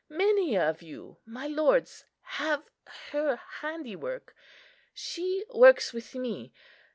[0.09, 2.63] Many of you, my lords, have
[3.11, 4.33] her handiwork.
[4.95, 6.51] She works with me.